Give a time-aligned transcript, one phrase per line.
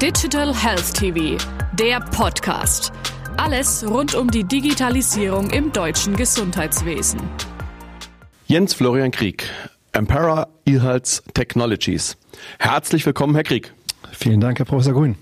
[0.00, 1.36] Digital Health TV,
[1.74, 2.90] der Podcast.
[3.36, 7.20] Alles rund um die Digitalisierung im deutschen Gesundheitswesen.
[8.46, 9.44] Jens Florian Krieg,
[9.92, 12.16] Emperor eHealth Technologies.
[12.58, 13.74] Herzlich willkommen, Herr Krieg.
[14.10, 15.16] Vielen Dank, Herr Professor Grün.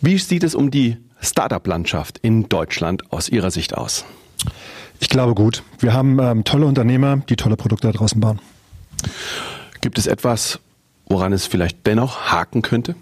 [0.00, 4.04] Wie sieht es um die Startup-Landschaft in Deutschland aus Ihrer Sicht aus?
[4.98, 5.62] Ich glaube gut.
[5.78, 8.40] Wir haben ähm, tolle Unternehmer, die tolle Produkte da draußen bauen.
[9.80, 10.58] Gibt es etwas,
[11.06, 12.96] woran es vielleicht dennoch haken könnte?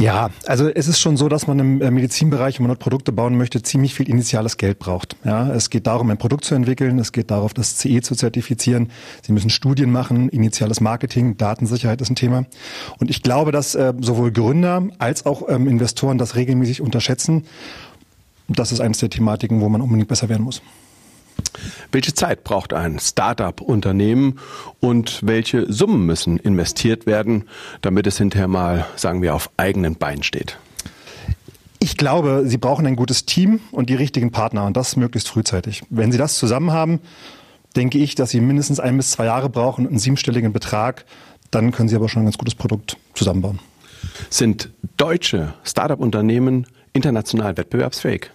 [0.00, 3.12] Ja, also es ist schon so, dass man im äh, Medizinbereich, wenn man dort Produkte
[3.12, 5.14] bauen möchte, ziemlich viel initiales Geld braucht.
[5.24, 8.90] Ja, es geht darum, ein Produkt zu entwickeln, es geht darauf, das CE zu zertifizieren.
[9.20, 12.46] Sie müssen Studien machen, initiales Marketing, Datensicherheit ist ein Thema.
[12.98, 17.44] Und ich glaube, dass äh, sowohl Gründer als auch ähm, Investoren das regelmäßig unterschätzen.
[18.48, 20.62] Das ist eines der Thematiken, wo man unbedingt besser werden muss.
[21.92, 24.38] Welche Zeit braucht ein Start-up-Unternehmen
[24.78, 27.44] und welche Summen müssen investiert werden,
[27.80, 30.58] damit es hinterher mal, sagen wir, auf eigenen Beinen steht?
[31.80, 35.82] Ich glaube, Sie brauchen ein gutes Team und die richtigen Partner und das möglichst frühzeitig.
[35.90, 37.00] Wenn Sie das zusammen haben,
[37.74, 41.06] denke ich, dass Sie mindestens ein bis zwei Jahre brauchen, einen siebenstelligen Betrag.
[41.50, 43.58] Dann können Sie aber schon ein ganz gutes Produkt zusammenbauen.
[44.28, 48.30] Sind deutsche Start-up-Unternehmen international wettbewerbsfähig?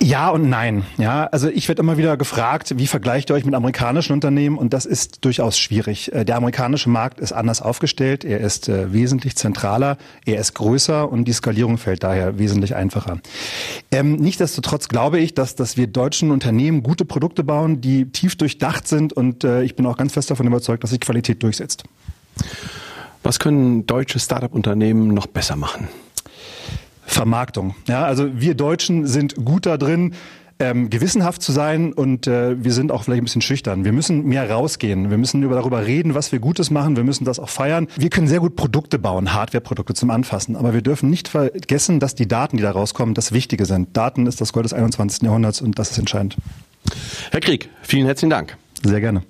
[0.00, 0.84] Ja und nein.
[0.98, 4.58] Ja, also ich werde immer wieder gefragt, wie vergleicht ihr euch mit amerikanischen Unternehmen?
[4.58, 6.12] Und das ist durchaus schwierig.
[6.12, 8.24] Äh, der amerikanische Markt ist anders aufgestellt.
[8.24, 9.96] Er ist äh, wesentlich zentraler.
[10.26, 13.20] Er ist größer und die Skalierung fällt daher wesentlich einfacher.
[13.92, 18.88] Ähm, Nichtsdestotrotz glaube ich, dass, dass wir deutschen Unternehmen gute Produkte bauen, die tief durchdacht
[18.88, 19.12] sind.
[19.12, 21.84] Und äh, ich bin auch ganz fest davon überzeugt, dass sich Qualität durchsetzt.
[23.22, 25.88] Was können deutsche Startup-Unternehmen noch besser machen?
[27.14, 27.74] Vermarktung.
[27.88, 30.14] Ja, also wir Deutschen sind gut da drin,
[30.60, 33.84] ähm, gewissenhaft zu sein und äh, wir sind auch vielleicht ein bisschen schüchtern.
[33.84, 35.10] Wir müssen mehr rausgehen.
[35.10, 36.96] Wir müssen über, darüber reden, was wir Gutes machen.
[36.96, 37.88] Wir müssen das auch feiern.
[37.96, 40.54] Wir können sehr gut Produkte bauen, Hardware-Produkte zum Anfassen.
[40.56, 43.96] Aber wir dürfen nicht vergessen, dass die Daten, die da rauskommen, das Wichtige sind.
[43.96, 45.22] Daten ist das Gold des 21.
[45.22, 46.36] Jahrhunderts und das ist entscheidend.
[47.30, 48.56] Herr Krieg, vielen herzlichen Dank.
[48.82, 49.22] Sehr gerne.